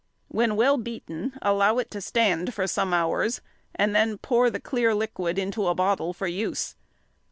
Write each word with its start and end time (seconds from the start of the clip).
When 0.29 0.55
well 0.55 0.77
beaten, 0.79 1.37
allow 1.43 1.77
it 1.77 1.91
to 1.91 2.01
stand 2.01 2.55
for 2.55 2.65
some 2.65 2.91
hours, 2.91 3.39
and 3.75 3.95
then 3.95 4.17
pour 4.17 4.49
the 4.49 4.59
clear 4.59 4.95
liquid 4.95 5.37
into 5.37 5.67
a 5.67 5.75
bottle 5.75 6.11
for 6.11 6.25
use. 6.25 6.75